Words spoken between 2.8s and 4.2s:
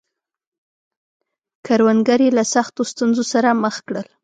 ستونزو سره مخ کړل.